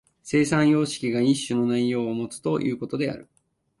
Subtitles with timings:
[0.23, 3.29] 生産様式が一種の内容をもつということである。